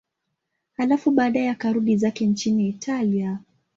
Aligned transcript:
Halafu 0.77 1.11
baadaye 1.11 1.49
akarudi 1.51 1.97
zake 1.97 2.25
nchini 2.25 2.69
Italia. 2.69 3.39